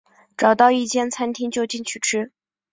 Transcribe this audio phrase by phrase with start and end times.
[0.35, 2.31] 找到一间餐厅就进去吃